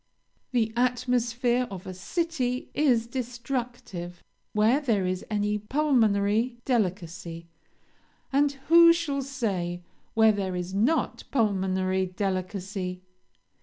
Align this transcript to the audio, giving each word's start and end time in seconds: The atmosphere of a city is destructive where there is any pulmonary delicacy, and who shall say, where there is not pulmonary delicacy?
The 0.51 0.73
atmosphere 0.75 1.67
of 1.69 1.85
a 1.85 1.93
city 1.93 2.71
is 2.73 3.05
destructive 3.05 4.23
where 4.51 4.79
there 4.79 5.05
is 5.05 5.23
any 5.29 5.59
pulmonary 5.59 6.57
delicacy, 6.65 7.45
and 8.33 8.53
who 8.67 8.93
shall 8.93 9.21
say, 9.21 9.83
where 10.15 10.31
there 10.31 10.55
is 10.55 10.73
not 10.73 11.23
pulmonary 11.29 12.07
delicacy? 12.07 13.03